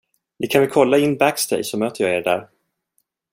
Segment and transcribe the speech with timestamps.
[0.39, 2.49] Ni kan väl kolla in backstage så möter jag er där?